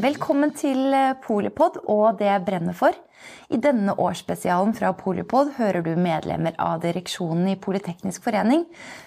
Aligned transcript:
Velkommen 0.00 0.52
til 0.56 0.94
Polipod 1.20 1.74
og 1.90 2.20
det 2.20 2.28
jeg 2.30 2.44
brenner 2.46 2.76
for. 2.76 2.94
I 3.52 3.58
denne 3.60 3.92
årsspesialen 4.00 4.72
fra 4.78 4.94
Polipod 4.96 5.50
hører 5.58 5.84
du 5.84 5.90
medlemmer 6.00 6.54
av 6.62 6.78
direksjonen 6.80 7.50
i 7.50 7.58
Politeknisk 7.60 8.24
forening 8.24 8.62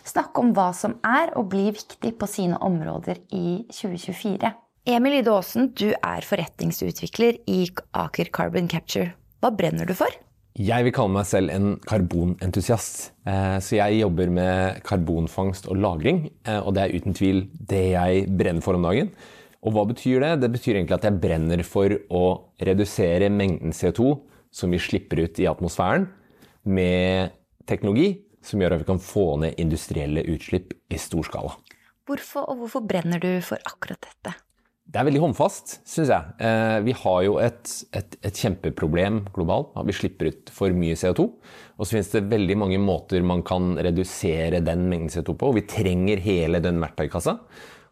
snakke 0.05 0.43
om 0.43 0.51
hva 0.53 0.67
som 0.77 0.99
er 1.07 1.33
og 1.39 1.49
blir 1.55 1.73
viktig 1.73 2.13
på 2.19 2.29
sine 2.29 2.61
områder 2.61 3.23
i 3.33 3.63
2024. 3.73 4.53
Emil 4.93 5.17
Ide 5.23 5.33
Aasen, 5.33 5.71
du 5.73 5.95
er 5.95 6.29
forretningsutvikler 6.29 7.41
i 7.49 7.63
Aker 8.03 8.29
Carbon 8.35 8.69
Capture. 8.69 9.15
Hva 9.41 9.49
brenner 9.55 9.89
du 9.89 9.97
for? 9.97 10.13
Jeg 10.53 10.85
vil 10.85 10.93
kalle 10.93 11.17
meg 11.17 11.25
selv 11.25 11.49
en 11.49 11.79
karbonentusiast. 11.89 13.15
Så 13.25 13.79
jeg 13.79 14.03
jobber 14.03 14.29
med 14.29 14.83
karbonfangst 14.85 15.71
og 15.73 15.79
-lagring, 15.79 16.27
og 16.61 16.75
det 16.75 16.83
er 16.83 16.99
uten 16.99 17.17
tvil 17.17 17.47
det 17.57 17.87
jeg 17.95 18.27
brenner 18.37 18.61
for 18.61 18.77
om 18.77 18.85
dagen. 18.85 19.09
Og 19.63 19.75
hva 19.75 19.85
betyr 19.87 20.23
det? 20.23 20.33
Det 20.43 20.51
betyr 20.51 20.77
egentlig 20.77 20.97
at 20.97 21.07
jeg 21.07 21.19
brenner 21.23 21.63
for 21.67 21.95
å 22.11 22.23
redusere 22.63 23.31
mengden 23.31 23.75
CO2 23.75 24.11
som 24.53 24.73
vi 24.73 24.81
slipper 24.81 25.23
ut 25.23 25.39
i 25.41 25.47
atmosfæren, 25.49 26.09
med 26.63 27.33
teknologi 27.67 28.11
som 28.43 28.61
gjør 28.61 28.75
at 28.75 28.83
vi 28.83 28.89
kan 28.91 29.01
få 29.01 29.25
ned 29.41 29.59
industrielle 29.59 30.23
utslipp 30.31 30.75
i 30.91 30.99
stor 30.99 31.25
skala. 31.27 31.55
Hvorfor 32.07 32.49
og 32.51 32.63
hvorfor 32.63 32.83
brenner 32.87 33.21
du 33.23 33.37
for 33.43 33.59
akkurat 33.63 34.03
dette? 34.03 34.35
Det 34.83 34.99
er 34.99 35.07
veldig 35.07 35.21
håndfast, 35.23 35.77
syns 35.87 36.09
jeg. 36.11 36.49
Vi 36.83 36.93
har 36.99 37.19
jo 37.23 37.37
et, 37.39 37.69
et, 37.95 38.17
et, 38.19 38.35
kjempeproblem 38.35 39.21
globalt. 39.33 39.71
Vi 39.87 39.95
slipper 39.95 40.27
ut 40.33 40.51
for 40.53 40.75
mye 40.75 40.97
CO2. 40.99 41.23
Og 41.79 41.87
så 41.87 41.95
finnes 41.95 42.11
det 42.11 42.25
veldig 42.33 42.57
mange 42.59 42.79
måter 42.83 43.23
man 43.25 43.45
kan 43.47 43.77
redusere 43.79 44.59
den 44.61 44.83
mengden 44.91 45.13
CO2 45.13 45.37
på. 45.39 45.49
Og 45.49 45.57
vi 45.61 45.65
trenger 45.71 46.21
hele 46.21 46.59
den 46.63 46.83
verktøykassa. 46.83 47.37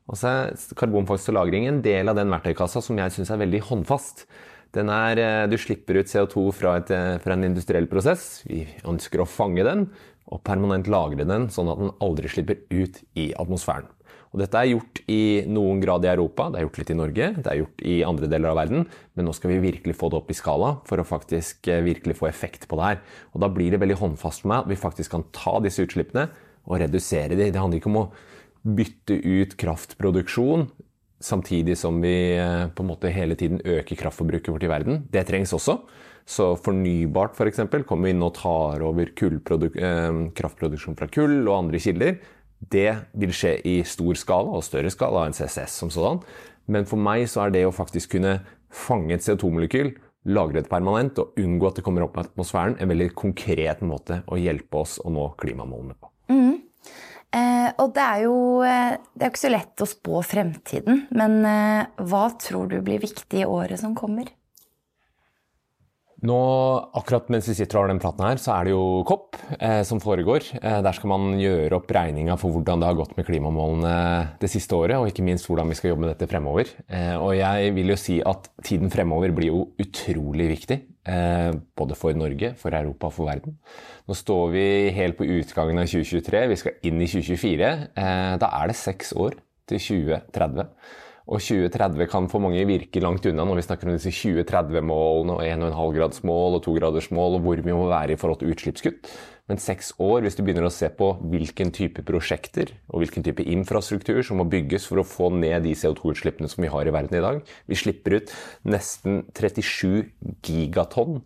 Og 0.09 0.17
så 0.17 0.31
er 0.31 0.75
karbonfangst 0.77 1.29
og 1.29 1.37
-lagring 1.37 1.67
en 1.69 1.81
del 1.81 2.09
av 2.09 2.15
den 2.17 2.31
verktøykassa 2.33 2.81
som 2.81 2.97
jeg 2.97 3.11
syns 3.11 3.31
er 3.31 3.43
veldig 3.43 3.61
håndfast. 3.69 4.25
Er, 4.71 5.47
du 5.51 5.57
slipper 5.59 5.99
ut 5.99 6.07
CO2 6.07 6.51
fra, 6.55 6.77
et, 6.79 6.91
fra, 7.21 7.33
en 7.33 7.43
industriell 7.43 7.87
prosess. 7.91 8.41
Vi 8.47 8.63
ønsker 8.87 9.19
å 9.19 9.27
fange 9.27 9.63
den 9.67 9.89
og 10.31 10.43
permanent 10.47 10.87
lagre 10.87 11.25
den, 11.27 11.49
sånn 11.51 11.69
at 11.71 11.79
den 11.81 11.91
aldri 11.99 12.29
slipper 12.31 12.61
ut 12.71 13.01
i 13.19 13.33
atmosfæren. 13.35 13.89
Og 14.31 14.39
dette 14.39 14.55
er 14.55 14.69
gjort 14.71 15.01
i 15.11 15.43
noen 15.51 15.81
grad 15.83 16.05
i 16.07 16.11
Europa, 16.13 16.45
det 16.47 16.61
er 16.61 16.63
gjort 16.63 16.77
litt 16.79 16.91
i 16.93 16.95
Norge, 16.95 17.25
det 17.35 17.49
er 17.51 17.57
gjort 17.59 17.81
i 17.83 17.95
andre 18.07 18.29
deler 18.31 18.53
av 18.53 18.61
verden. 18.61 18.85
Men 19.19 19.27
nå 19.27 19.33
skal 19.35 19.51
vi 19.51 19.65
virkelig 19.65 19.97
få 19.99 20.07
det 20.07 20.21
opp 20.21 20.31
i 20.31 20.37
skala 20.37 20.69
for 20.87 21.01
å 21.01 21.07
faktisk 21.07 21.67
virkelig 21.83 22.15
få 22.21 22.29
effekt 22.29 22.69
på 22.71 22.79
det 22.79 22.85
her. 22.85 23.01
Og 23.35 23.43
da 23.43 23.51
blir 23.51 23.75
det 23.75 23.81
veldig 23.83 23.99
håndfast 23.99 24.45
for 24.45 24.53
meg 24.53 24.63
at 24.63 24.71
vi 24.71 24.79
faktisk 24.79 25.17
kan 25.17 25.27
ta 25.35 25.57
disse 25.59 25.83
utslippene 25.83 26.29
og 26.63 26.79
redusere 26.79 27.35
de. 27.35 27.49
Det 27.51 27.59
handler 27.59 27.81
ikke 27.81 27.91
om 27.91 28.05
å 28.05 28.09
bytte 28.61 29.17
ut 29.17 29.57
kraftproduksjon 29.59 30.67
samtidig 31.21 31.77
som 31.77 32.01
vi 32.01 32.37
på 32.75 32.83
en 32.83 32.89
måte 32.89 33.11
hele 33.13 33.37
tiden 33.37 33.61
øker 33.61 33.99
kraftforbruket 33.99 34.53
vårt 34.53 34.65
i 34.65 34.71
verden. 34.71 35.03
Det 35.11 35.25
trengs 35.29 35.53
også. 35.53 35.79
Så 36.25 36.53
fornybart 36.61 37.35
f.eks. 37.37 37.63
For 37.63 37.85
kommer 37.87 38.11
inn 38.11 38.21
og 38.25 38.35
tar 38.37 38.83
over 38.85 39.09
kraftproduksjon 39.17 40.97
fra 40.97 41.09
kull 41.11 41.41
og 41.47 41.57
andre 41.57 41.81
kilder. 41.81 42.19
Det 42.61 42.89
vil 43.17 43.33
skje 43.33 43.55
i 43.65 43.79
stor 43.87 44.17
skala 44.19 44.57
og 44.59 44.65
større 44.65 44.91
skala 44.93 45.25
enn 45.25 45.37
CCS 45.37 45.79
som 45.81 45.93
sådan. 45.93 46.21
Men 46.69 46.85
for 46.89 47.01
meg 47.01 47.25
så 47.29 47.47
er 47.47 47.55
det 47.55 47.65
å 47.65 47.73
faktisk 47.73 48.13
kunne 48.15 48.37
fange 48.71 49.17
et 49.17 49.25
CO2-molekyl, 49.25 49.95
lagre 50.31 50.61
det 50.61 50.69
permanent 50.71 51.17
og 51.19 51.41
unngå 51.41 51.71
at 51.71 51.81
det 51.81 51.85
kommer 51.85 52.05
opp 52.05 52.19
i 52.19 52.23
atmosfæren, 52.23 52.77
en 52.77 52.93
veldig 52.93 53.09
konkret 53.17 53.81
måte 53.81 54.21
å 54.29 54.37
hjelpe 54.39 54.85
oss 54.85 54.99
å 55.01 55.11
nå 55.11 55.31
klimamålene 55.41 55.97
på. 55.97 56.10
Eh, 57.71 57.79
og 57.79 57.95
det 57.95 58.03
er 58.03 58.25
jo 58.27 58.35
det 58.61 59.23
er 59.25 59.31
ikke 59.31 59.45
så 59.45 59.53
lett 59.55 59.83
å 59.83 59.89
spå 59.89 60.21
fremtiden, 60.27 61.05
men 61.15 61.41
eh, 61.47 61.89
hva 62.03 62.27
tror 62.41 62.69
du 62.71 62.77
blir 62.83 63.01
viktig 63.01 63.41
i 63.41 63.47
året 63.47 63.81
som 63.81 63.95
kommer? 63.97 64.29
Nå, 66.21 66.37
akkurat 66.93 67.31
mens 67.33 67.47
vi 67.49 67.55
sitter 67.57 67.79
og 67.79 67.87
har 67.87 67.89
den 67.95 68.01
praten 68.01 68.21
her, 68.27 68.37
så 68.37 68.51
er 68.53 68.67
det 68.67 68.73
jo 68.75 69.01
COP 69.09 69.39
eh, 69.57 69.79
som 69.87 69.97
foregår. 70.03 70.45
Eh, 70.59 70.77
der 70.85 70.93
skal 70.93 71.09
man 71.09 71.39
gjøre 71.41 71.79
opp 71.79 71.89
regninga 71.97 72.35
for 72.37 72.53
hvordan 72.53 72.83
det 72.83 72.89
har 72.91 72.99
gått 72.99 73.15
med 73.17 73.25
klimamålene 73.25 73.93
det 74.41 74.51
siste 74.53 74.77
året, 74.77 74.99
og 74.99 75.09
ikke 75.09 75.25
minst 75.25 75.49
hvordan 75.49 75.73
vi 75.73 75.79
skal 75.79 75.95
jobbe 75.95 76.05
med 76.05 76.13
dette 76.13 76.29
fremover. 76.29 76.69
Eh, 76.93 77.15
og 77.17 77.33
jeg 77.39 77.73
vil 77.73 77.89
jo 77.95 77.97
si 77.97 78.19
at 78.21 78.51
tiden 78.61 78.93
fremover 78.93 79.33
blir 79.33 79.49
jo 79.49 79.63
utrolig 79.81 80.51
viktig. 80.53 80.77
Eh, 81.01 81.51
både 81.73 81.95
for 81.97 82.13
Norge, 82.13 82.53
for 82.61 82.75
Europa 82.77 83.09
for 83.09 83.25
verden. 83.25 83.55
Nå 84.05 84.13
står 84.13 84.51
vi 84.53 84.65
helt 84.93 85.17
på 85.17 85.25
utgangen 85.25 85.81
av 85.81 85.87
2023, 85.89 86.41
vi 86.51 86.57
skal 86.61 86.75
inn 86.85 87.01
i 87.01 87.07
2024. 87.09 87.71
Eh, 87.97 88.33
da 88.41 88.49
er 88.59 88.69
det 88.69 88.77
seks 88.77 89.15
år 89.17 89.39
til 89.71 89.81
2030. 89.81 90.67
Og 91.29 91.41
2030 91.43 92.07
kan 92.09 92.29
for 92.31 92.41
mange 92.41 92.63
virke 92.65 93.03
langt 93.03 93.27
unna 93.29 93.45
når 93.45 93.59
vi 93.59 93.65
snakker 93.67 93.89
om 93.89 93.97
disse 93.97 94.13
2030-målene 94.15 95.35
og 95.37 95.43
1,5-gradsmål 95.45 96.57
og 96.57 96.63
2-gradersmål 96.65 97.37
og 97.37 97.45
hvor 97.45 97.61
vi 97.61 97.75
må 97.75 97.85
være 97.91 98.15
i 98.15 98.19
forhold 98.19 98.41
til 98.41 98.55
utslippskutt. 98.55 99.11
Men 99.51 99.59
seks 99.59 99.91
år, 99.99 100.21
hvis 100.23 100.37
du 100.37 100.45
begynner 100.45 100.65
å 100.65 100.73
se 100.73 100.87
på 100.95 101.09
hvilken 101.33 101.73
type 101.75 102.05
prosjekter 102.07 102.71
og 102.87 103.01
hvilken 103.01 103.25
type 103.25 103.43
infrastruktur 103.43 104.21
som 104.25 104.39
må 104.39 104.47
bygges 104.49 104.85
for 104.87 105.01
å 105.01 105.07
få 105.07 105.27
ned 105.35 105.65
de 105.67 105.75
CO2-utslippene 105.77 106.49
som 106.49 106.63
vi 106.63 106.71
har 106.71 106.87
i 106.87 106.93
verden 106.95 107.17
i 107.19 107.23
dag 107.25 107.41
Vi 107.67 107.77
slipper 107.77 108.15
ut 108.21 108.31
nesten 108.63 109.25
37 109.35 110.07
gigatonn 110.45 111.19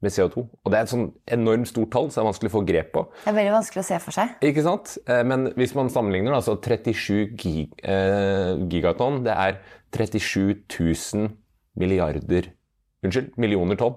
med 0.00 0.14
CO2. 0.14 0.44
Og 0.48 0.72
det 0.72 0.78
er 0.78 0.86
et 0.86 0.92
sånn 0.92 1.08
enormt 1.36 1.68
stort 1.68 1.90
tall, 1.92 2.08
så 2.08 2.20
det 2.20 2.22
er 2.24 2.30
vanskelig 2.30 2.50
å 2.52 2.54
få 2.54 2.64
grep 2.68 2.92
på. 2.94 3.02
Det 3.24 3.32
er 3.32 3.36
veldig 3.36 3.56
vanskelig 3.56 3.82
å 3.82 3.88
se 3.90 3.98
for 4.00 4.16
seg. 4.16 4.38
Ikke 4.50 4.64
sant? 4.64 4.94
Men 5.28 5.50
hvis 5.60 5.74
man 5.76 5.92
sammenligner, 5.92 6.36
altså 6.38 6.56
37 6.56 7.36
gig, 7.40 7.74
eh, 7.84 8.54
gigatonn, 8.72 9.20
det 9.26 9.36
er 9.36 9.60
37 9.92 10.64
000 10.70 11.28
milliarder 11.80 12.52
Unnskyld, 13.00 13.30
millioner 13.40 13.78
tonn. 13.80 13.94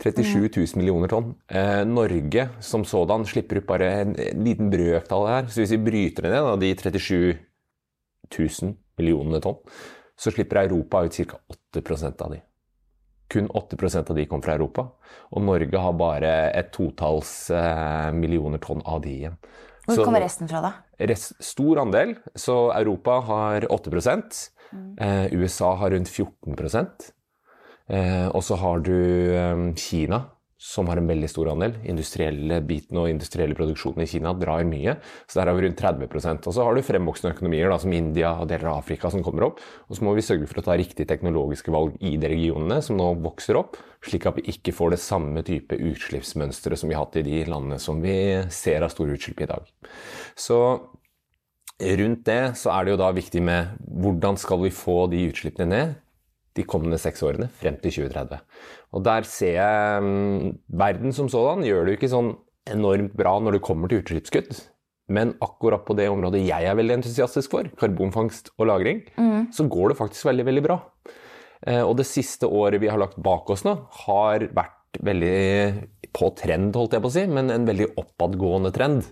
37 0.00 0.46
000 0.56 0.78
millioner 0.80 1.10
tonn. 1.12 1.34
Eh, 1.52 1.82
Norge 1.84 2.46
som 2.64 2.84
sådan 2.88 3.26
slipper 3.28 3.60
ut 3.60 3.66
bare 3.68 3.90
en, 4.00 4.14
en 4.16 4.46
liten 4.46 4.70
brøktall 4.72 5.26
her. 5.28 5.50
Så 5.52 5.60
hvis 5.60 5.74
vi 5.74 5.82
bryter 5.84 6.24
ned 6.30 6.38
da, 6.38 6.54
de 6.56 6.70
37 6.72 7.34
000 8.32 8.72
millionene 8.96 9.42
tonn, 9.44 9.60
så 10.16 10.32
slipper 10.32 10.62
Europa 10.64 11.04
ut 11.04 11.18
ca. 11.28 11.42
8% 11.76 12.24
av 12.24 12.32
de. 12.32 12.40
Kun 13.32 13.48
8% 13.48 14.10
av 14.12 14.18
de 14.18 14.26
kommer 14.28 14.44
fra 14.44 14.56
Europa. 14.58 14.86
Og 15.32 15.44
Norge 15.46 15.84
har 15.84 15.94
bare 15.96 16.32
et 16.52 16.72
totalls 16.74 17.32
eh, 17.54 18.10
millioner 18.12 18.60
tonn 18.60 18.82
av 18.84 19.00
de 19.06 19.14
igjen. 19.22 19.38
Hvor 19.86 19.98
så, 19.98 20.04
kommer 20.06 20.22
resten 20.22 20.50
fra, 20.50 20.60
da? 20.62 20.72
Rest, 21.10 21.34
stor 21.42 21.80
andel. 21.82 22.14
Så 22.38 22.56
Europa 22.76 23.18
har 23.26 23.66
8 23.72 23.90
mm. 23.90 24.98
eh, 24.98 25.32
USA 25.34 25.72
har 25.80 25.90
rundt 25.90 26.08
14 26.08 26.54
eh, 27.88 28.28
Og 28.28 28.44
så 28.44 28.60
har 28.60 28.84
du 28.84 28.94
eh, 29.34 29.74
Kina, 29.74 30.22
som 30.62 30.86
har 30.86 31.00
en 31.00 31.08
veldig 31.10 31.26
stor 31.26 31.48
andel. 31.50 31.74
Industrielle 31.90 32.60
biten 32.62 33.00
og 33.00 33.08
industrielle 33.10 33.56
produksjonen 33.58 34.04
i 34.04 34.08
Kina 34.08 34.30
drar 34.38 34.62
mye. 34.68 34.94
Så 35.26 35.40
der 35.40 35.50
har 35.50 35.58
vi 35.58 35.64
rundt 35.66 35.80
30% 35.80 36.46
Og 36.46 36.54
så 36.54 36.62
har 36.62 36.76
du 36.76 36.84
fremvoksende 36.86 37.34
økonomier 37.34 37.72
da, 37.72 37.80
som 37.82 37.92
India 37.92 38.30
og 38.38 38.46
deler 38.50 38.70
av 38.70 38.78
Afrika 38.84 39.10
som 39.10 39.24
kommer 39.26 39.48
opp. 39.48 39.58
Og 39.90 39.98
så 39.98 40.06
må 40.06 40.14
vi 40.14 40.22
sørge 40.22 40.46
for 40.46 40.62
å 40.62 40.66
ta 40.68 40.76
riktige 40.78 41.10
teknologiske 41.10 41.74
valg 41.74 41.98
i 41.98 42.14
de 42.14 42.30
regionene 42.30 42.78
som 42.78 42.96
nå 42.96 43.10
vokser 43.24 43.58
opp, 43.58 43.74
slik 44.06 44.28
at 44.30 44.38
vi 44.38 44.46
ikke 44.54 44.74
får 44.76 44.94
det 44.94 45.02
samme 45.02 45.42
type 45.46 45.74
utslippsmønstre 45.74 46.78
som 46.78 46.90
vi 46.90 46.94
har 46.94 47.08
hatt 47.08 47.18
i 47.18 47.26
de 47.26 47.42
landene 47.50 47.80
som 47.82 47.98
vi 48.02 48.16
ser 48.54 48.86
har 48.86 48.94
store 48.94 49.18
utslipp 49.18 49.42
i 49.42 49.50
dag. 49.50 49.66
Så 50.38 50.62
rundt 51.82 52.22
det 52.28 52.42
så 52.62 52.70
er 52.70 52.84
det 52.84 52.94
jo 52.94 53.02
da 53.02 53.10
viktig 53.10 53.42
med 53.42 53.74
hvordan 53.90 54.38
skal 54.38 54.62
vi 54.62 54.70
få 54.70 55.08
de 55.10 55.26
utslippene 55.32 55.70
ned 55.74 55.98
de 56.58 56.64
kommende 56.68 56.98
seks 57.00 57.22
årene, 57.24 57.48
frem 57.60 57.78
til 57.80 57.94
2030. 58.02 58.40
Og 58.92 59.04
der 59.06 59.28
ser 59.28 59.56
jeg 59.56 60.04
um, 60.04 60.52
Verden 60.82 61.14
som 61.16 61.30
sådan 61.32 61.64
gjør 61.66 61.86
det 61.86 61.94
jo 61.94 62.00
ikke 62.00 62.12
sånn 62.12 62.34
enormt 62.72 63.16
bra 63.18 63.38
når 63.42 63.56
det 63.56 63.64
kommer 63.66 63.90
til 63.90 64.02
utslippskutt. 64.02 64.68
Men 65.12 65.34
akkurat 65.44 65.82
på 65.86 65.96
det 65.98 66.06
området 66.12 66.44
jeg 66.44 66.68
er 66.68 66.78
veldig 66.78 67.00
entusiastisk 67.00 67.52
for, 67.56 67.68
karbonfangst 67.80 68.52
og 68.56 68.68
-lagring, 68.68 69.02
mm. 69.16 69.50
så 69.52 69.66
går 69.68 69.92
det 69.92 69.98
faktisk 69.98 70.28
veldig, 70.30 70.46
veldig 70.46 70.64
bra. 70.68 70.78
Eh, 71.66 71.82
og 71.82 71.96
det 71.98 72.06
siste 72.08 72.46
året 72.46 72.80
vi 72.82 72.90
har 72.90 73.00
lagt 73.00 73.18
bak 73.22 73.50
oss 73.50 73.64
nå, 73.66 73.74
har 74.06 74.46
vært 74.54 75.02
veldig 75.02 76.10
på 76.12 76.30
trend, 76.38 76.76
holdt 76.76 76.96
jeg 76.96 77.04
på 77.04 77.10
å 77.10 77.14
si, 77.14 77.26
men 77.26 77.50
en 77.50 77.68
veldig 77.68 77.92
oppadgående 78.00 78.72
trend. 78.74 79.06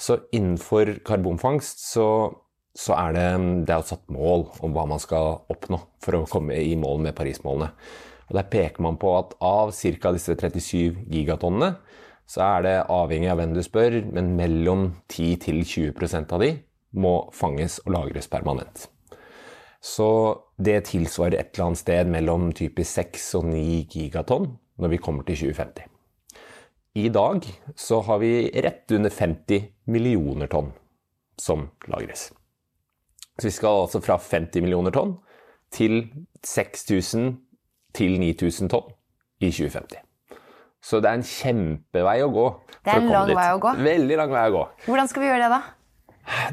Så 0.00 0.16
innenfor 0.32 0.96
karbonfangst 1.04 1.82
så 1.84 2.06
så 2.80 2.96
er 2.96 3.16
det, 3.16 3.26
det 3.68 3.74
er 3.74 3.84
satt 3.84 4.06
mål 4.12 4.46
om 4.64 4.72
hva 4.72 4.86
man 4.88 5.02
skal 5.02 5.42
oppnå 5.52 5.82
for 6.00 6.16
å 6.16 6.28
komme 6.30 6.56
i 6.56 6.72
mål 6.80 7.02
med 7.04 7.16
Paris-målene. 7.18 7.68
Og 8.30 8.36
Der 8.38 8.46
peker 8.48 8.84
man 8.86 8.96
på 9.00 9.10
at 9.18 9.34
av 9.42 9.72
ca. 9.74 10.12
disse 10.14 10.36
37 10.38 11.04
gigatonnene, 11.10 11.74
så 12.30 12.44
er 12.46 12.62
det 12.62 12.76
avhengig 12.94 13.28
av 13.32 13.40
hvem 13.40 13.52
du 13.56 13.62
spør, 13.66 13.98
men 14.14 14.36
mellom 14.38 14.86
10 15.10 15.36
20% 15.66 16.32
av 16.32 16.44
de 16.44 16.54
må 16.94 17.14
fanges 17.34 17.80
og 17.84 17.92
lagres 17.96 18.30
permanent. 18.30 18.86
Så 19.82 20.08
det 20.60 20.84
tilsvarer 20.92 21.40
et 21.40 21.54
eller 21.54 21.70
annet 21.70 21.82
sted 21.82 22.10
mellom 22.12 22.50
typisk 22.56 23.00
6 23.00 23.30
og 23.40 23.48
9 23.50 23.86
gigatonn 23.90 24.52
når 24.80 24.94
vi 24.94 25.02
kommer 25.02 25.26
til 25.26 25.50
2050. 25.50 25.88
I 27.00 27.08
dag 27.12 27.46
så 27.76 28.00
har 28.06 28.18
vi 28.22 28.50
rett 28.62 28.92
under 28.92 29.10
50 29.10 29.70
millioner 29.90 30.50
tonn 30.50 30.72
som 31.40 31.68
lagres. 31.88 32.30
Så 33.40 33.48
vi 33.48 33.56
skal 33.56 33.86
altså 33.86 34.02
fra 34.04 34.18
50 34.20 34.60
millioner 34.60 34.92
tonn 34.92 35.16
til 35.72 36.02
6000 36.44 37.34
til 37.96 38.20
9000 38.20 38.70
tonn 38.70 38.92
i 39.40 39.48
2050. 39.48 40.00
Så 40.80 41.00
det 41.00 41.10
er 41.10 41.18
en 41.18 41.26
kjempevei 41.26 42.20
å 42.24 42.30
gå. 42.32 42.46
Det 42.84 42.92
er 42.92 43.02
en 43.02 43.12
lang 43.12 43.34
vei 43.36 43.50
å 43.52 43.60
gå. 43.60 43.74
Veldig 43.84 44.16
lang 44.20 44.32
vei 44.32 44.46
å 44.48 44.54
gå. 44.54 44.64
Hvordan 44.86 45.10
skal 45.10 45.24
vi 45.24 45.28
gjøre 45.30 45.44
det, 45.44 45.50
da? 45.52 45.60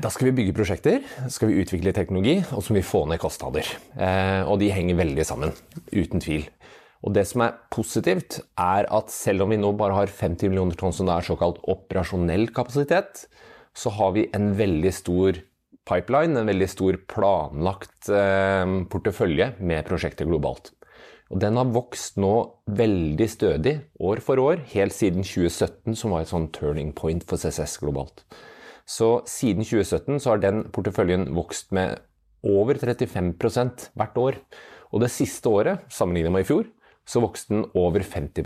Da 0.01 0.09
skal 0.11 0.29
vi 0.29 0.35
bygge 0.39 0.55
prosjekter, 0.57 1.03
skal 1.31 1.51
vi 1.51 1.61
utvikle 1.61 1.93
teknologi, 1.95 2.37
og 2.55 2.63
så 2.63 2.73
må 2.73 2.79
vi 2.79 2.87
få 2.87 3.03
ned 3.11 3.19
kostnader. 3.21 3.67
Eh, 3.93 4.41
og 4.47 4.57
de 4.61 4.71
henger 4.73 4.97
veldig 4.99 5.25
sammen, 5.27 5.51
uten 5.91 6.23
tvil. 6.23 6.47
Og 7.05 7.13
det 7.13 7.27
som 7.29 7.43
er 7.45 7.59
positivt, 7.71 8.39
er 8.57 8.87
at 8.89 9.11
selv 9.13 9.45
om 9.45 9.53
vi 9.53 9.59
nå 9.59 9.69
bare 9.77 9.95
har 9.99 10.11
50 10.11 10.49
millioner 10.49 10.79
tonn 10.79 10.95
som 10.95 11.07
det 11.07 11.17
er 11.17 11.27
såkalt 11.27 11.59
operasjonell 11.69 12.49
kapasitet, 12.55 13.27
så 13.77 13.93
har 13.93 14.15
vi 14.15 14.25
en 14.33 14.49
veldig 14.57 14.93
stor 14.95 15.37
pipeline, 15.87 16.37
en 16.37 16.49
veldig 16.51 16.67
stor 16.71 16.97
planlagt 17.09 18.09
eh, 18.11 18.65
portefølje 18.91 19.53
med 19.59 19.87
prosjekter 19.87 20.27
globalt. 20.29 20.73
Og 21.27 21.41
den 21.43 21.57
har 21.59 21.71
vokst 21.75 22.19
nå 22.21 22.33
veldig 22.71 23.27
stødig 23.27 23.73
år 23.99 24.21
for 24.23 24.39
år, 24.39 24.61
helt 24.71 24.95
siden 24.95 25.25
2017, 25.27 25.97
som 25.99 26.13
var 26.15 26.23
et 26.23 26.31
sånn 26.31 26.47
turning 26.55 26.93
point 26.95 27.25
for 27.27 27.41
CCS 27.41 27.79
globalt. 27.83 28.23
Så 28.87 29.17
siden 29.27 29.67
2017 29.67 30.21
så 30.23 30.31
har 30.31 30.43
den 30.43 30.63
porteføljen 30.71 31.27
vokst 31.35 31.73
med 31.75 31.99
over 32.47 32.79
35% 32.79 33.89
hvert 33.99 34.21
år. 34.21 34.39
Og 34.95 35.03
det 35.03 35.11
siste 35.11 35.51
året, 35.51 35.83
sammenlignet 35.91 36.31
med 36.31 36.45
i 36.45 36.47
fjor, 36.47 36.69
så 37.07 37.21
vokste 37.23 37.55
den 37.55 37.65
over 37.77 38.03
50 38.03 38.43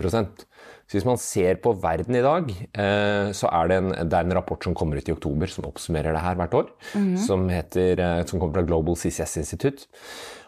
Så 0.86 0.96
hvis 0.96 1.06
man 1.08 1.18
ser 1.18 1.58
på 1.62 1.72
verden 1.82 2.14
i 2.14 2.22
dag, 2.22 2.50
eh, 2.50 3.32
så 3.34 3.50
er 3.50 3.68
det 3.68 3.78
en, 3.80 3.90
det 3.90 4.18
er 4.18 4.28
en 4.28 4.36
rapport 4.38 4.62
som 4.62 4.74
kommer 4.74 4.96
ut 4.96 5.08
i 5.08 5.14
oktober 5.14 5.50
som 5.50 5.66
oppsummerer 5.66 6.14
det 6.14 6.22
her 6.22 6.38
hvert 6.38 6.54
år, 6.54 6.68
mm. 6.94 7.16
som, 7.18 7.48
heter, 7.50 7.98
eh, 7.98 8.24
som 8.24 8.38
kommer 8.38 8.60
fra 8.60 8.66
Global 8.68 8.96
CCS 8.96 9.36
Institute. 9.42 9.90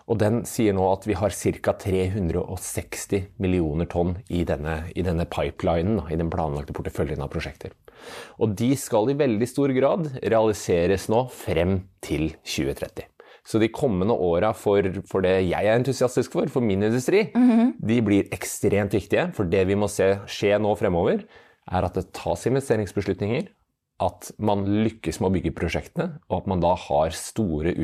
Og 0.05 0.19
den 0.20 0.43
sier 0.44 0.76
nå 0.76 0.84
at 0.93 1.06
vi 1.08 1.16
har 1.16 1.32
ca. 1.32 1.72
360 1.81 3.31
millioner 3.40 3.88
tonn 3.88 4.19
i 4.28 4.44
denne, 4.44 4.82
i 4.94 5.02
denne 5.02 5.25
pipelinen, 5.25 6.02
i 6.12 6.20
den 6.20 6.31
planlagte 6.32 6.76
porteføljen 6.76 7.25
av 7.25 7.32
prosjekter. 7.32 7.72
Og 8.37 8.52
de 8.58 8.75
skal 8.76 9.08
i 9.11 9.16
veldig 9.16 9.49
stor 9.49 9.72
grad 9.72 10.12
realiseres 10.20 11.08
nå 11.08 11.25
frem 11.32 11.78
til 12.05 12.34
2030. 12.44 13.13
Så 13.44 13.61
de 13.61 13.69
kommende 13.69 14.14
åra 14.17 14.55
for, 14.56 14.87
for, 15.08 15.20
det 15.25 15.35
jeg 15.50 15.69
er 15.69 15.76
entusiastisk 15.76 16.32
for, 16.32 16.49
for 16.49 16.64
min 16.64 16.82
industri, 16.82 17.26
mm 17.35 17.50
-hmm. 17.50 17.73
de 17.87 18.02
blir 18.02 18.29
ekstremt 18.32 18.94
viktige. 18.94 19.32
For 19.35 19.44
det 19.44 19.67
vi 19.69 19.75
må 19.75 19.88
se 19.88 20.19
skje 20.26 20.58
nå 20.58 20.75
fremover, 20.75 21.25
er 21.73 21.85
at 21.85 21.94
det 21.94 22.12
tas 22.12 22.46
investeringsbeslutninger, 22.46 23.49
at 24.00 24.32
man 24.38 24.64
lykkes 24.64 25.20
med 25.20 25.29
å 25.29 25.35
bygge 25.35 25.55
prosjektene, 25.55 26.19
og 26.29 26.43
at 26.43 26.46
man 26.46 26.61
da 26.61 26.75
har 26.75 27.11
store 27.11 27.75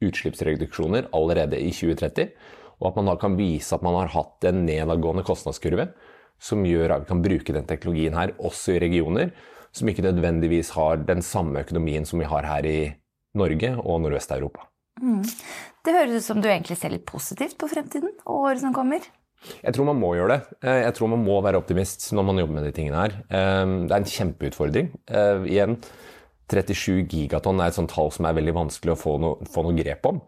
utslippsreduksjoner 0.00 1.08
allerede 1.12 1.58
i 1.58 1.70
2030, 1.70 2.30
og 2.80 2.88
at 2.88 2.96
man 2.96 3.06
da 3.06 3.16
kan 3.16 3.36
vise 3.36 3.74
at 3.74 3.82
man 3.82 3.94
har 3.94 4.12
hatt 4.14 4.44
en 4.44 4.64
nedadgående 4.66 5.24
kostnadskurve 5.26 5.90
som 6.40 6.64
gjør 6.64 6.94
at 6.94 7.04
vi 7.04 7.10
kan 7.12 7.22
bruke 7.22 7.52
den 7.52 7.68
teknologien 7.68 8.16
her 8.16 8.32
også 8.38 8.76
i 8.76 8.80
regioner 8.80 9.34
som 9.76 9.90
ikke 9.90 10.06
nødvendigvis 10.06 10.72
har 10.74 11.04
den 11.06 11.22
samme 11.22 11.60
økonomien 11.60 12.08
som 12.08 12.22
vi 12.22 12.30
har 12.30 12.48
her 12.48 12.66
i 12.66 12.78
Norge 13.38 13.76
og 13.78 14.00
Nordvest-Europa. 14.02 14.69
Mm. 15.00 15.22
Det 15.86 15.94
høres 15.96 16.20
ut 16.20 16.26
som 16.26 16.42
du 16.42 16.50
egentlig 16.50 16.76
ser 16.80 16.92
litt 16.92 17.06
positivt 17.08 17.56
på 17.60 17.70
fremtiden 17.70 18.12
og 18.26 18.50
året 18.50 18.62
som 18.64 18.74
kommer? 18.76 19.06
Jeg 19.62 19.72
tror 19.72 19.88
man 19.88 20.00
må 20.00 20.12
gjøre 20.18 20.34
det. 20.34 20.58
Eh, 20.66 20.82
jeg 20.84 20.96
tror 20.96 21.12
man 21.14 21.24
må 21.24 21.38
være 21.44 21.60
optimist 21.60 22.10
når 22.16 22.26
man 22.28 22.42
jobber 22.42 22.58
med 22.58 22.66
de 22.68 22.74
tingene 22.76 23.04
her. 23.06 23.16
Eh, 23.30 23.76
det 23.86 23.94
er 23.94 24.02
en 24.02 24.10
kjempeutfordring. 24.14 24.90
Eh, 25.08 25.46
igjen, 25.48 25.78
37 26.50 27.04
gigatonn 27.10 27.60
er 27.62 27.70
et 27.70 27.76
sånt 27.78 27.92
tall 27.92 28.10
som 28.14 28.26
er 28.26 28.36
veldig 28.38 28.56
vanskelig 28.56 28.94
å 28.94 28.98
få 28.98 29.18
noe, 29.22 29.50
få 29.50 29.64
noe 29.66 29.76
grep 29.78 30.08
om. 30.10 30.20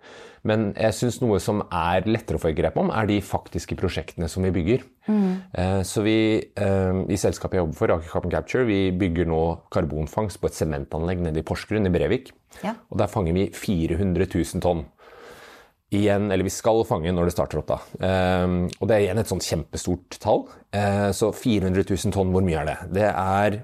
Men 0.49 0.73
jeg 0.75 0.95
syns 0.97 1.21
noe 1.23 1.39
som 1.43 1.61
er 1.71 2.07
lettere 2.09 2.39
å 2.39 2.43
få 2.43 2.51
grep 2.57 2.79
om, 2.83 2.91
er 2.91 3.07
de 3.07 3.21
faktiske 3.23 3.77
prosjektene 3.79 4.27
som 4.31 4.43
vi 4.43 4.51
bygger. 4.55 4.83
Mm. 5.07 5.85
Så 5.87 6.03
vi 6.03 6.17
eh, 6.43 6.99
i 7.15 7.19
selskapet 7.21 7.59
jeg 7.59 7.63
jobber 7.63 7.79
for, 7.79 7.95
Aker 7.95 8.11
Carbon 8.11 8.35
Capture, 8.35 8.67
vi 8.67 8.91
bygger 8.99 9.31
nå 9.31 9.43
karbonfangst 9.75 10.41
på 10.43 10.51
et 10.51 10.59
sementanlegg 10.59 11.23
nede 11.23 11.43
i 11.43 11.47
Porsgrunn 11.47 11.87
i 11.87 11.95
Brevik. 11.95 12.33
Ja. 12.65 12.75
Og 12.91 12.99
der 12.99 13.11
fanger 13.11 13.39
vi 13.39 13.47
400 13.55 14.27
000 14.27 14.65
tonn 14.67 14.83
igjen, 15.93 16.31
eller 16.33 16.47
vi 16.47 16.53
skal 16.53 16.83
fange 16.89 17.13
når 17.13 17.29
det 17.29 17.35
starter 17.35 17.61
opp, 17.61 17.69
da. 17.69 17.79
Um, 18.45 18.57
og 18.81 18.89
det 18.89 18.97
er 18.97 19.05
igjen 19.05 19.21
et 19.21 19.31
sånt 19.31 19.45
kjempestort 19.47 20.17
tall. 20.23 20.47
Uh, 20.73 21.11
så 21.17 21.29
400 21.37 21.85
000 21.85 22.15
tonn, 22.17 22.33
hvor 22.33 22.45
mye 22.47 22.63
er 22.63 22.71
det? 22.71 22.77
Det 22.97 23.09
er 23.11 23.59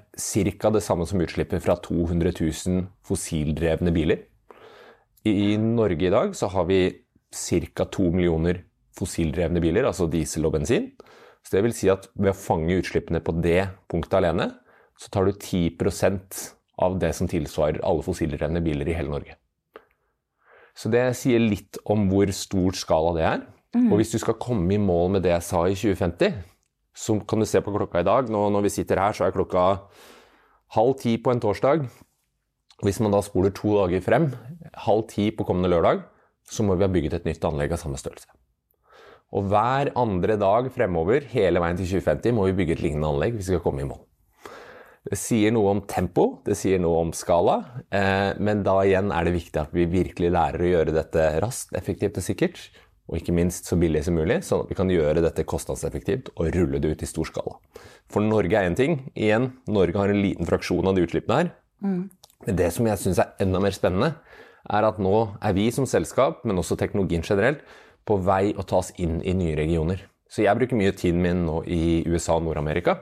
ca. 0.61 0.73
det 0.75 0.85
samme 0.85 1.09
som 1.09 1.25
utslippet 1.25 1.65
fra 1.65 1.79
200 1.85 2.35
000 2.37 2.85
fossildrevne 3.09 3.95
biler. 3.97 4.27
I, 5.29 5.57
Norge 5.61 6.09
i 6.09 6.13
dag 6.13 6.37
så 6.37 6.51
har 6.53 6.69
vi 6.69 6.83
ca. 7.33 7.89
2 7.89 8.13
millioner 8.13 8.63
fossildrevne 8.99 9.63
biler, 9.65 9.89
altså 9.89 10.09
diesel 10.11 10.49
og 10.49 10.57
bensin. 10.59 10.93
Så 11.45 11.57
det 11.57 11.65
vil 11.65 11.77
si 11.77 11.89
at 11.93 12.11
ved 12.19 12.35
å 12.35 12.39
fange 12.39 12.77
utslippene 12.77 13.23
på 13.25 13.35
det 13.41 13.63
punktet 13.89 14.21
alene, 14.21 14.51
så 14.99 15.13
tar 15.15 15.29
du 15.29 15.33
10% 15.33 16.45
av 16.85 16.99
det 17.01 17.15
som 17.17 17.29
tilsvarer 17.31 17.81
alle 17.87 18.05
fossildrevne 18.05 18.63
biler 18.65 18.91
i 18.91 18.97
hele 18.99 19.15
Norge. 19.15 19.39
Så 20.79 20.91
det 20.93 21.05
sier 21.19 21.43
litt 21.43 21.81
om 21.91 22.07
hvor 22.11 22.31
stor 22.35 22.77
skala 22.79 23.15
det 23.17 23.25
er. 23.27 23.41
Mm. 23.75 23.89
Og 23.91 24.01
hvis 24.01 24.15
du 24.15 24.21
skal 24.23 24.39
komme 24.41 24.71
i 24.75 24.81
mål 24.81 25.17
med 25.17 25.27
det 25.27 25.35
jeg 25.35 25.47
sa 25.49 25.65
i 25.67 25.75
2050, 25.77 26.39
så 26.99 27.19
kan 27.29 27.43
du 27.43 27.47
se 27.47 27.63
på 27.63 27.75
klokka 27.75 28.03
i 28.03 28.07
dag. 28.07 28.31
Nå, 28.31 28.45
når 28.55 28.67
vi 28.67 28.75
sitter 28.75 29.01
her, 29.03 29.15
så 29.15 29.27
er 29.27 29.35
klokka 29.35 29.65
halv 30.79 30.95
ti 31.03 31.17
på 31.23 31.35
en 31.35 31.43
torsdag. 31.43 31.87
Hvis 32.87 33.01
man 33.03 33.15
da 33.15 33.21
spoler 33.27 33.55
to 33.55 33.75
dager 33.75 34.03
frem, 34.05 34.31
halv 34.87 35.07
ti 35.11 35.29
på 35.35 35.47
kommende 35.47 35.71
lørdag, 35.73 36.05
så 36.49 36.65
må 36.65 36.79
vi 36.79 36.87
ha 36.87 36.93
bygget 36.93 37.19
et 37.19 37.27
nytt 37.29 37.45
anlegg 37.45 37.75
av 37.75 37.83
samme 37.83 37.99
størrelse. 38.01 38.31
Og 39.37 39.51
hver 39.51 39.91
andre 39.99 40.39
dag 40.41 40.71
fremover, 40.73 41.27
hele 41.35 41.61
veien 41.61 41.77
til 41.77 41.91
2050, 41.99 42.37
må 42.39 42.47
vi 42.49 42.57
bygge 42.63 42.79
et 42.79 42.85
lignende 42.87 43.11
anlegg 43.11 43.37
hvis 43.37 43.51
vi 43.51 43.57
skal 43.57 43.67
komme 43.67 43.85
i 43.85 43.89
mål. 43.89 44.08
Det 45.07 45.17
sier 45.17 45.55
noe 45.55 45.71
om 45.77 45.81
tempo, 45.89 46.41
det 46.45 46.57
sier 46.59 46.81
noe 46.83 47.05
om 47.05 47.15
skala, 47.17 47.61
eh, 47.95 48.35
men 48.43 48.65
da 48.67 48.81
igjen 48.83 49.13
er 49.15 49.29
det 49.29 49.37
viktig 49.37 49.61
at 49.63 49.73
vi 49.77 49.87
virkelig 49.89 50.33
lærer 50.35 50.65
å 50.65 50.73
gjøre 50.73 50.95
dette 50.97 51.29
raskt, 51.45 51.73
effektivt 51.79 52.19
og 52.19 52.27
sikkert. 52.27 52.61
Og 53.09 53.23
ikke 53.23 53.33
minst 53.33 53.65
så 53.71 53.79
billig 53.81 54.03
som 54.05 54.19
mulig, 54.19 54.43
sånn 54.45 54.67
at 54.67 54.69
vi 54.69 54.77
kan 54.77 54.91
gjøre 54.93 55.23
dette 55.25 55.47
kostnadseffektivt 55.49 56.29
og 56.35 56.51
rulle 56.53 56.81
det 56.83 56.91
ut 56.93 57.05
i 57.05 57.09
stor 57.09 57.31
skala. 57.31 57.55
For 58.13 58.21
Norge 58.21 58.53
er 58.53 58.69
én 58.69 58.77
ting. 58.77 58.99
Igjen, 59.17 59.55
Norge 59.71 59.97
har 59.97 60.13
en 60.13 60.21
liten 60.21 60.49
fraksjon 60.49 60.91
av 60.91 60.99
de 60.99 61.07
utslippene 61.07 61.39
her. 61.41 61.49
Mm. 61.81 62.03
Men 62.45 62.59
det 62.59 62.69
som 62.75 62.91
jeg 62.91 63.01
syns 63.01 63.23
er 63.25 63.33
enda 63.41 63.63
mer 63.65 63.73
spennende, 63.73 64.13
er 64.69 64.85
at 64.85 65.01
nå 65.01 65.15
er 65.41 65.57
vi 65.57 65.71
som 65.73 65.89
selskap, 65.89 66.45
men 66.45 66.61
også 66.61 66.77
teknologien 66.77 67.25
generelt, 67.25 67.65
på 68.05 68.19
vei 68.25 68.53
å 68.53 68.65
tas 68.69 68.93
inn 69.01 69.23
i 69.25 69.33
nye 69.37 69.57
regioner. 69.57 70.05
Så 70.29 70.45
jeg 70.45 70.57
bruker 70.61 70.77
mye 70.77 70.93
tiden 70.93 71.25
min 71.25 71.47
nå 71.47 71.63
i 71.65 72.03
USA 72.09 72.37
og 72.37 72.45
Nord-Amerika 72.45 72.99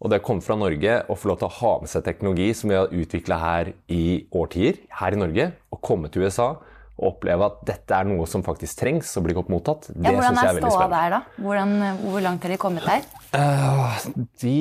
og 0.00 0.08
det 0.08 0.22
å 0.22 0.24
komme 0.24 0.44
fra 0.44 0.56
Norge 0.56 0.96
og 1.12 1.18
få 1.20 1.30
lov 1.30 1.40
til 1.42 1.50
å 1.50 1.56
ha 1.58 1.72
med 1.82 1.92
seg 1.92 2.04
teknologi 2.06 2.48
som 2.56 2.72
vi 2.72 2.78
har 2.78 2.92
utvikla 3.02 3.36
her 3.40 3.72
i 3.92 4.04
årtier, 4.32 4.80
her 5.00 5.16
i 5.16 5.20
Norge, 5.20 5.50
og 5.68 5.82
komme 5.84 6.08
til 6.12 6.24
USA 6.24 6.54
og 7.00 7.14
oppleve 7.14 7.46
at 7.48 7.60
dette 7.68 7.96
er 7.96 8.08
noe 8.08 8.26
som 8.28 8.42
faktisk 8.44 8.82
trengs 8.82 9.08
og 9.16 9.24
blir 9.24 9.36
godt 9.38 9.52
mottatt, 9.52 9.86
det 9.88 10.10
ja, 10.12 10.20
syns 10.20 10.40
jeg 10.40 10.50
er 10.50 10.58
veldig 10.58 10.72
spennende. 10.74 11.20
Hvordan 11.40 11.70
er 11.72 11.86
ståa 11.86 11.86
der, 11.86 11.86
da? 11.86 12.10
Hvor 12.10 12.24
langt 12.26 12.44
har 12.44 12.52
de 12.52 12.58
kommet 12.60 12.88
der? 12.88 13.06
Uh, 13.30 14.26
de, 14.42 14.56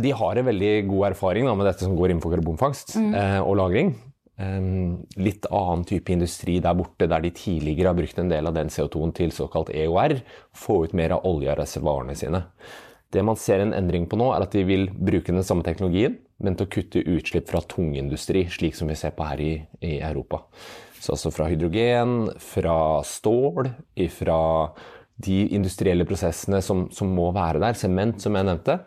de, 0.00 0.14
har 0.22 0.40
en 0.40 0.48
veldig 0.48 0.72
god 0.88 1.10
erfaring 1.10 1.48
da, 1.48 1.56
med 1.58 1.68
dette 1.68 1.84
som 1.84 1.98
går 1.98 2.14
innenfor 2.14 2.32
karbonfangst 2.36 2.96
mm. 2.96 3.12
uh, 3.12 3.40
og 3.44 3.58
-lagring. 3.60 3.92
Um, 4.40 5.04
litt 5.20 5.44
annen 5.52 5.84
type 5.86 6.10
industri 6.10 6.56
der 6.64 6.74
borte, 6.74 7.06
der 7.06 7.20
de 7.20 7.30
tidligere 7.36 7.92
har 7.92 7.98
brukt 7.98 8.18
en 8.18 8.32
del 8.32 8.48
av 8.48 8.56
den 8.56 8.72
CO2-en 8.72 9.12
til 9.12 9.34
såkalt 9.34 9.68
EOR. 9.70 10.16
Få 10.56 10.84
ut 10.86 10.96
mer 10.96 11.18
av 11.18 11.28
oljereservoarene 11.28 12.16
sine. 12.16 12.46
Det 13.12 13.22
man 13.24 13.36
ser 13.36 13.60
en 13.60 13.74
endring 13.76 14.06
på 14.08 14.16
nå, 14.16 14.30
er 14.32 14.46
at 14.46 14.54
de 14.54 14.62
vil 14.64 14.86
bruke 14.92 15.34
den 15.34 15.44
samme 15.44 15.64
teknologien, 15.66 16.16
men 16.42 16.56
til 16.56 16.66
å 16.66 16.72
kutte 16.72 17.04
utslipp 17.12 17.50
fra 17.50 17.60
tungindustri, 17.68 18.46
slik 18.50 18.78
som 18.78 18.88
vi 18.90 18.96
ser 18.98 19.12
på 19.16 19.26
her 19.28 19.42
i, 19.42 19.52
i 19.84 19.98
Europa. 20.00 20.42
Så 21.02 21.14
altså 21.16 21.32
fra 21.34 21.48
hydrogen, 21.50 22.30
fra 22.40 22.76
stål, 23.06 23.72
fra 24.14 24.40
de 25.22 25.40
industrielle 25.54 26.06
prosessene 26.08 26.62
som, 26.64 26.86
som, 26.94 27.10
må 27.12 27.28
være 27.34 27.60
der, 27.62 27.76
sement, 27.78 28.22
som 28.22 28.38
jeg 28.38 28.48
nevnte. 28.48 28.78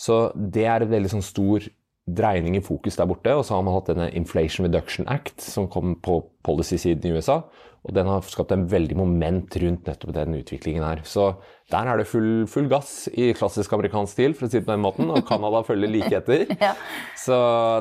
Så 0.00 0.22
det 0.34 0.64
er 0.66 0.82
et 0.82 0.92
veldig 0.92 1.12
sånn 1.12 1.24
stor 1.24 1.66
dreining 2.08 2.56
i 2.58 2.62
fokus 2.64 2.96
der 2.98 3.08
borte. 3.10 3.34
Og 3.36 3.44
så 3.46 3.56
har 3.56 3.64
man 3.66 3.76
hatt 3.76 3.90
denne 3.92 4.10
Inflation 4.16 4.66
Reduction 4.66 5.08
Act 5.10 5.42
som 5.44 5.68
kom 5.70 5.96
på 6.02 6.20
policy-siden 6.46 7.06
i 7.06 7.16
USA. 7.16 7.42
Og 7.80 7.94
den 7.96 8.08
har 8.10 8.24
skapt 8.28 8.52
en 8.52 8.66
veldig 8.68 8.96
moment 8.98 9.54
rundt 9.62 9.86
nettopp 9.88 10.12
den 10.12 10.36
utviklingen 10.36 10.84
her. 10.84 11.00
Så 11.08 11.30
der 11.72 11.88
er 11.88 12.00
det 12.00 12.08
full, 12.10 12.44
full 12.50 12.68
gass 12.68 13.06
i 13.08 13.30
klassisk 13.36 13.72
amerikansk 13.72 14.12
stil, 14.12 14.34
for 14.36 14.46
å 14.46 14.50
si 14.52 14.58
det 14.58 14.66
på 14.66 14.74
den 14.74 14.84
måten. 14.84 15.08
Og 15.08 15.24
Canada 15.28 15.62
følger 15.64 15.92
like 15.92 16.12
etter. 16.20 16.44
Ja. 16.60 16.74
Så 17.16 17.36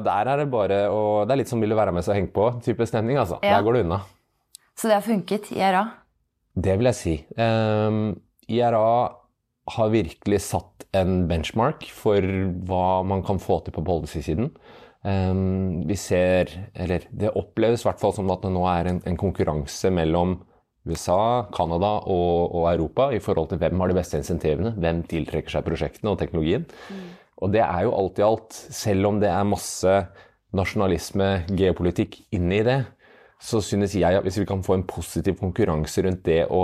der 0.05 0.29
er 0.31 0.39
det 0.39 0.51
bare 0.51 0.85
å 0.93 1.25
Det 1.27 1.33
er 1.33 1.41
litt 1.41 1.51
som 1.51 1.59
ville 1.59 1.75
være 1.75 1.91
med 1.95 2.05
så 2.05 2.15
henge 2.15 2.31
på-type 2.31 2.87
stemning, 2.87 3.19
altså. 3.19 3.41
Ja. 3.43 3.57
Der 3.57 3.65
går 3.65 3.75
det 3.75 3.83
unna. 3.87 3.99
Så 4.79 4.87
det 4.87 4.95
har 4.95 5.03
funket, 5.03 5.51
IRA? 5.51 5.83
Det 6.55 6.77
vil 6.79 6.87
jeg 6.87 6.95
si. 6.95 7.15
Um, 7.35 8.13
IRA 8.47 9.18
har 9.75 9.93
virkelig 9.93 10.41
satt 10.47 10.85
en 10.97 11.23
benchmark 11.29 11.85
for 11.93 12.25
hva 12.67 13.01
man 13.07 13.23
kan 13.25 13.41
få 13.41 13.59
til 13.63 13.75
på 13.75 13.85
policy-siden. 13.85 14.51
Um, 14.99 15.85
vi 15.87 15.95
ser, 15.95 16.51
eller 16.75 17.05
det 17.15 17.31
oppleves 17.39 17.85
i 17.85 17.87
hvert 17.87 18.01
fall 18.01 18.15
som 18.17 18.31
at 18.33 18.43
det 18.43 18.51
nå 18.51 18.65
er 18.67 18.89
en, 18.89 19.01
en 19.07 19.19
konkurranse 19.19 19.91
mellom 19.95 20.39
USA, 20.89 21.45
Canada 21.55 21.99
og, 22.09 22.55
og, 22.55 22.65
Europa 22.71 23.09
i 23.15 23.21
forhold 23.23 23.51
til 23.51 23.61
hvem 23.61 23.79
har 23.79 23.91
de 23.91 23.97
beste 23.99 24.19
insentivene, 24.19 24.73
hvem 24.79 25.03
tiltrekker 25.07 25.53
seg 25.53 25.65
prosjektene 25.67 26.13
og 26.13 26.19
teknologien. 26.19 26.65
Og 27.39 27.53
det 27.53 27.61
er 27.63 27.85
jo 27.85 27.95
alt 27.95 28.19
i 28.19 28.25
alt, 28.25 28.57
selv 28.75 29.11
om 29.11 29.19
det 29.21 29.29
er 29.31 29.47
masse 29.47 29.95
nasjonalisme, 30.55 31.29
geopolitikk 31.53 32.17
inni 32.35 32.63
det, 32.65 32.81
så 33.39 33.61
synes 33.63 33.95
jeg 33.95 34.17
at 34.17 34.25
hvis 34.25 34.41
vi 34.41 34.47
kan 34.49 34.63
få 34.65 34.75
en 34.75 34.87
positiv 34.87 35.37
konkurranse 35.39 36.03
rundt 36.03 36.25
det 36.27 36.41
å 36.51 36.63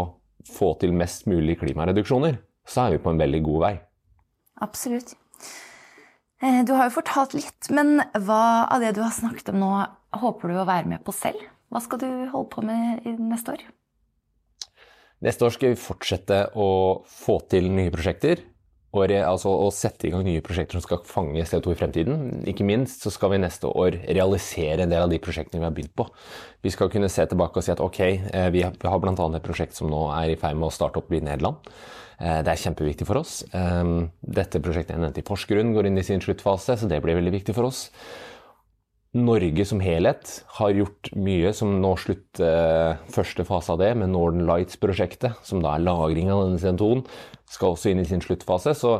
få 0.49 0.73
til 0.81 0.91
mest 0.95 1.29
mulig 1.29 1.59
klimareduksjoner, 1.61 2.39
så 2.65 2.85
er 2.85 2.95
vi 2.95 3.03
på 3.03 3.13
en 3.13 3.21
veldig 3.21 3.41
god 3.45 3.61
vei. 3.65 3.73
Absolutt. 4.65 5.15
Eh, 6.41 6.63
Du 6.67 6.73
har 6.73 6.89
jo 6.89 6.95
fortalt 6.97 7.33
litt, 7.37 7.69
men 7.69 7.99
hva 8.13 8.67
av 8.71 8.81
det 8.83 8.95
du 8.95 9.01
har 9.03 9.13
snakket 9.15 9.49
om 9.53 9.59
nå, 9.61 9.71
håper 10.15 10.51
du 10.51 10.59
å 10.59 10.67
være 10.67 10.87
med 10.87 11.03
på 11.05 11.13
selv? 11.15 11.41
Hva 11.71 11.81
skal 11.81 11.99
du 11.99 12.09
holde 12.31 12.49
på 12.53 12.63
med 12.63 13.05
i 13.05 13.15
neste 13.19 13.55
år? 13.55 13.63
Neste 15.25 15.47
år 15.47 15.55
skal 15.55 15.71
vi 15.73 15.79
fortsette 15.79 16.41
å 16.59 16.67
få 17.07 17.39
til 17.49 17.71
nye 17.71 17.91
prosjekter. 17.93 18.43
Og 18.95 19.09
re, 19.11 19.17
altså 19.27 19.51
å 19.51 19.67
sette 19.75 20.07
i 20.07 20.11
gang 20.13 20.23
nye 20.23 20.43
prosjekter 20.45 20.77
som 20.77 20.83
skal 20.85 21.01
fange 21.03 21.43
CO2 21.43 21.73
i 21.73 21.79
fremtiden. 21.79 22.21
Ikke 22.47 22.63
minst 22.67 23.03
så 23.03 23.11
skal 23.11 23.33
vi 23.33 23.41
neste 23.43 23.67
år 23.67 23.97
realisere 24.07 24.85
en 24.85 24.93
del 24.93 25.03
av 25.03 25.11
de 25.11 25.19
prosjektene 25.19 25.59
vi 25.59 25.67
har 25.67 25.75
begynt 25.75 25.95
på. 25.99 26.05
Vi 26.63 26.71
skal 26.71 26.91
kunne 26.93 27.09
se 27.11 27.25
tilbake 27.27 27.59
og 27.59 27.65
si 27.65 27.73
at 27.73 27.83
ok, 27.83 27.99
eh, 28.05 28.47
vi 28.55 28.63
har, 28.63 28.71
vi 28.79 28.91
har 28.91 29.01
bl.a. 29.03 29.11
et 29.11 29.43
prosjekt 29.45 29.75
som 29.75 29.91
nå 29.91 30.05
er 30.15 30.31
i 30.31 30.39
ferd 30.39 30.55
med 30.55 30.69
å 30.69 30.73
starte 30.73 31.01
opp 31.01 31.11
i 31.11 31.19
Nederland. 31.19 31.59
Eh, 32.21 32.39
Det 32.45 32.53
er 32.53 32.63
kjempeviktig 32.63 33.09
for 33.09 33.19
oss. 33.19 33.41
Eh, 33.51 33.83
Dette 34.39 34.63
prosjektet 34.63 34.95
jeg 34.95 35.03
nevnte 35.03 35.19
i 35.19 35.27
Porsgrunn 35.27 35.75
går 35.75 35.91
inn 35.91 35.99
i 35.99 36.07
sin 36.07 36.23
sluttfase, 36.23 36.79
så 36.79 36.87
det 36.87 37.01
blir 37.03 37.19
veldig 37.19 37.35
viktig 37.35 37.57
for 37.57 37.67
oss. 37.67 37.89
Norge 39.15 39.63
som 39.63 39.79
helhet 39.79 40.31
har 40.57 40.73
gjort 40.75 41.09
mye 41.15 41.51
som 41.55 41.77
nå 41.79 41.93
slutt 42.01 42.41
eh, 42.43 42.97
første 43.15 43.45
fase 43.47 43.71
av 43.71 43.79
det, 43.79 43.93
med 43.95 44.11
Northern 44.11 44.43
Lights-prosjektet, 44.49 45.37
som 45.47 45.61
da 45.63 45.75
er 45.75 45.85
lagring 45.85 46.31
av 46.33 46.43
denne 46.43 46.59
CO2-en, 46.59 47.05
skal 47.47 47.75
også 47.75 47.93
inn 47.93 48.01
i 48.03 48.07
sin 48.09 48.23
sluttfase. 48.23 48.73
Så 48.75 48.97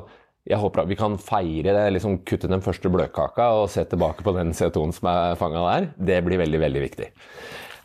jeg 0.47 0.61
håper 0.61 0.83
at 0.83 0.89
vi 0.91 0.97
kan 0.99 1.17
feire 1.19 1.73
det, 1.75 1.83
liksom 1.97 2.21
kutte 2.27 2.47
den 2.47 2.63
første 2.63 2.91
bløtkaka 2.93 3.49
og 3.59 3.67
se 3.73 3.83
tilbake 3.91 4.23
på 4.23 4.35
den 4.37 4.55
CO2-en 4.55 4.95
som 4.95 5.09
er 5.11 5.39
fanga 5.41 5.65
der. 5.65 5.89
Det 6.11 6.21
blir 6.23 6.39
veldig, 6.45 6.61
veldig 6.63 6.85
viktig. 6.85 7.09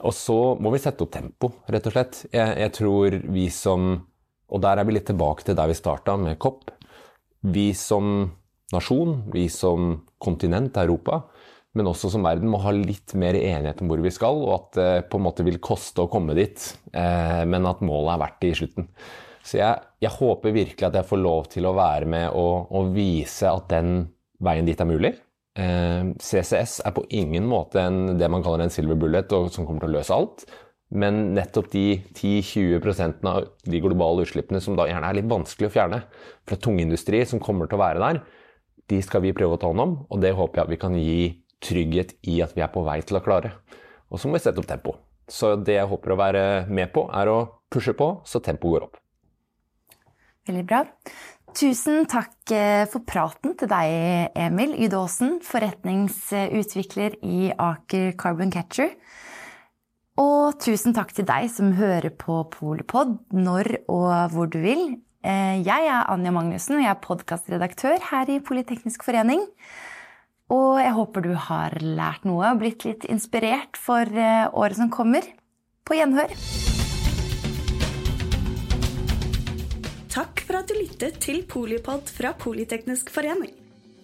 Og 0.07 0.15
så 0.17 0.39
må 0.63 0.71
vi 0.73 0.81
sette 0.81 1.05
opp 1.05 1.13
tempo, 1.17 1.51
rett 1.73 1.89
og 1.91 1.97
slett. 1.97 2.23
Jeg, 2.31 2.55
jeg 2.63 2.77
tror 2.79 3.19
vi 3.35 3.49
som 3.53 3.91
Og 4.51 4.59
der 4.59 4.81
er 4.81 4.87
vi 4.87 4.97
litt 4.97 5.07
tilbake 5.07 5.45
til 5.47 5.55
der 5.55 5.69
vi 5.71 5.77
starta, 5.79 6.17
med 6.19 6.35
COP. 6.43 6.73
Vi 7.55 7.71
som 7.79 8.33
nasjon, 8.75 9.21
vi 9.31 9.45
som 9.47 9.93
kontinent, 10.19 10.75
Europa, 10.77 11.21
men 11.79 11.87
også 11.87 12.11
som 12.11 12.25
verden 12.27 12.51
må 12.51 12.59
ha 12.65 12.73
litt 12.75 13.15
mer 13.19 13.37
enighet 13.39 13.81
om 13.83 13.91
hvor 13.91 14.03
vi 14.03 14.13
skal, 14.15 14.43
og 14.43 14.55
at 14.57 14.79
det 14.79 15.09
på 15.11 15.21
en 15.21 15.27
måte 15.29 15.47
vil 15.47 15.61
koste 15.63 16.03
å 16.03 16.11
komme 16.11 16.35
dit, 16.39 16.65
eh, 16.91 17.43
men 17.47 17.69
at 17.71 17.83
målet 17.87 18.17
er 18.17 18.23
verdt 18.25 18.41
det 18.43 18.51
i 18.51 18.61
slutten. 18.63 18.89
Så 19.47 19.61
jeg, 19.61 19.83
jeg 20.03 20.13
håper 20.19 20.57
virkelig 20.57 20.89
at 20.89 20.99
jeg 20.99 21.09
får 21.09 21.21
lov 21.23 21.47
til 21.53 21.69
å 21.69 21.77
være 21.77 22.09
med 22.11 22.37
og, 22.37 22.73
og 22.77 22.91
vise 22.95 23.49
at 23.49 23.71
den 23.71 24.03
veien 24.43 24.67
dit 24.69 24.81
er 24.83 24.89
mulig. 24.89 25.13
Eh, 25.61 26.11
CCS 26.21 26.81
er 26.87 26.95
på 26.97 27.07
ingen 27.17 27.47
måte 27.49 27.83
en, 27.83 28.19
det 28.19 28.29
man 28.33 28.45
kaller 28.45 28.67
en 28.67 28.75
silver 28.75 28.99
bullet 29.01 29.33
og, 29.37 29.49
som 29.55 29.69
kommer 29.69 29.87
til 29.87 29.93
å 29.93 29.97
løse 29.99 30.17
alt. 30.17 30.45
Men 30.91 31.31
nettopp 31.37 31.71
de 31.71 32.01
10-20% 32.19 33.23
av 33.31 33.47
de 33.63 33.81
globale 33.83 34.25
utslippene 34.27 34.59
som 34.63 34.75
da 34.79 34.89
gjerne 34.91 35.07
er 35.07 35.21
litt 35.21 35.31
vanskelig 35.31 35.69
å 35.69 35.75
fjerne 35.77 36.01
fra 36.49 36.59
tungindustri, 36.59 37.23
som 37.31 37.43
kommer 37.43 37.71
til 37.71 37.79
å 37.79 37.85
være 37.85 38.03
der, 38.03 38.19
de 38.91 38.99
skal 39.07 39.23
vi 39.23 39.31
prøve 39.37 39.55
å 39.55 39.61
ta 39.63 39.71
hånd 39.71 39.85
om, 39.85 39.93
og 40.11 40.23
det 40.23 40.35
håper 40.35 40.59
jeg 40.59 40.67
at 40.67 40.73
vi 40.73 40.81
kan 40.83 40.97
gi 40.99 41.21
trygghet 41.65 42.17
i 42.29 42.41
at 42.45 42.57
vi 42.57 42.65
er 42.65 42.73
på 42.73 42.85
vei 42.87 43.01
til 43.07 43.21
å 43.21 43.25
klare. 43.25 43.55
Og 44.11 44.21
så 44.21 44.29
må 44.29 44.39
vi 44.39 44.45
sette 44.45 44.61
opp 44.63 44.69
tempo. 44.69 44.97
Så 45.31 45.55
det 45.57 45.77
jeg 45.77 45.91
håper 45.91 46.15
å 46.15 46.19
være 46.19 46.45
med 46.69 46.91
på, 46.95 47.07
er 47.15 47.31
å 47.31 47.39
pushe 47.71 47.95
på 47.95 48.13
så 48.27 48.43
tempoet 48.43 48.81
går 48.81 48.89
opp. 48.89 48.99
Veldig 50.49 50.65
bra. 50.67 50.85
Tusen 51.55 52.05
takk 52.11 52.53
eh, 52.55 52.85
for 52.91 53.03
praten 53.07 53.57
til 53.59 53.71
deg, 53.71 54.31
Emil 54.39 54.77
Ydåsen, 54.87 55.39
forretningsutvikler 55.43 57.19
i 57.27 57.51
Aker 57.51 58.15
Carbon 58.19 58.53
Catcher. 58.55 58.95
Og 60.21 60.59
tusen 60.63 60.95
takk 60.95 61.15
til 61.17 61.27
deg 61.27 61.49
som 61.53 61.73
hører 61.79 62.13
på 62.15 62.43
Polipod 62.53 63.17
når 63.35 63.73
og 63.89 64.35
hvor 64.35 64.51
du 64.51 64.61
vil. 64.63 64.85
Eh, 65.27 65.61
Jeg 65.67 65.91
er 65.91 66.11
Anja 66.13 66.33
Magnussen, 66.35 66.79
og 66.79 66.85
jeg 66.85 66.93
er 66.93 67.03
podkastredaktør 67.05 68.11
her 68.11 68.31
i 68.31 68.41
Politeknisk 68.41 69.05
forening. 69.07 69.43
Og 70.51 70.81
jeg 70.83 70.95
håper 70.97 71.25
du 71.25 71.33
har 71.49 71.77
lært 71.83 72.27
noe 72.27 72.51
og 72.51 72.61
blitt 72.63 72.85
litt 72.87 73.07
inspirert 73.11 73.79
for 73.79 74.03
eh, 74.03 74.49
året 74.51 74.81
som 74.81 74.91
kommer. 74.91 75.27
På 75.87 75.97
gjenhør. 75.99 76.35
Takk 80.11 80.43
for 80.47 80.59
at 80.59 80.71
du 80.71 80.75
lyttet 80.75 81.21
til 81.23 81.45
Polipod 81.47 82.11
fra 82.11 82.35
Politeknisk 82.39 83.13
forening. 83.15 83.55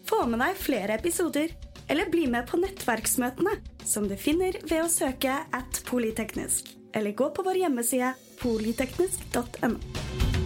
Få 0.06 0.22
med 0.30 0.42
deg 0.42 0.58
flere 0.58 0.98
episoder, 1.00 1.50
eller 1.90 2.10
bli 2.10 2.28
med 2.30 2.46
på 2.46 2.60
nettverksmøtene, 2.62 3.58
som 3.86 4.06
du 4.06 4.14
finner 4.18 4.58
ved 4.66 4.84
å 4.84 4.90
søke 4.90 5.34
at 5.54 5.82
polyteknisk, 5.90 6.70
eller 6.94 7.14
gå 7.18 7.30
på 7.34 7.46
vår 7.46 7.66
hjemmeside 7.66 8.14
polyteknisk.no. 8.42 10.45